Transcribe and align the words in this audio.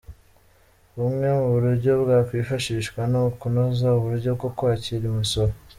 Bumwe 0.97 1.27
mu 1.37 1.45
buryo 1.53 1.91
bwakwifashishwa 2.01 2.99
ni 3.11 3.17
ukunoza 3.27 3.87
uburyo 3.99 4.29
bwo 4.37 4.49
kwakira 4.57 5.05
imisoro. 5.13 5.53